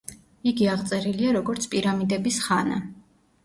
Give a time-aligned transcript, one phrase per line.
[0.51, 2.85] იგი აღწერილია, როგორც „პირამიდების ხანა“.